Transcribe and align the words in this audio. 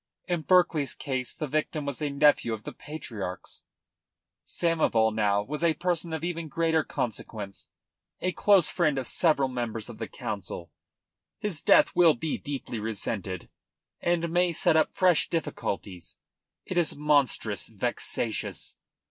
In 0.27 0.41
Berkeley's 0.41 0.95
case 0.95 1.31
the 1.35 1.45
victim 1.45 1.85
was 1.85 2.01
a 2.01 2.09
nephew 2.09 2.53
of 2.53 2.63
the 2.63 2.71
Patriarch's. 2.73 3.65
Samoval, 4.43 5.13
now, 5.13 5.43
was 5.43 5.63
a 5.63 5.75
person 5.75 6.11
of 6.11 6.23
even 6.23 6.47
greater 6.47 6.83
consequence, 6.83 7.69
a 8.19 8.31
close 8.31 8.67
friend 8.67 8.97
of 8.97 9.05
several 9.05 9.47
members 9.47 9.89
of 9.89 9.99
the 9.99 10.07
Council. 10.07 10.71
His 11.37 11.61
death 11.61 11.95
will 11.95 12.15
be 12.15 12.39
deeply 12.39 12.79
resented, 12.79 13.47
and 13.99 14.31
may 14.31 14.53
set 14.53 14.75
up 14.75 14.91
fresh 14.91 15.29
difficulties. 15.29 16.17
It 16.65 16.79
is 16.79 16.97
monstrous 16.97 17.67
vexatious." 17.67 18.77